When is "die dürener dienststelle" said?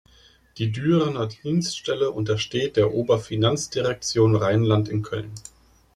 0.57-2.09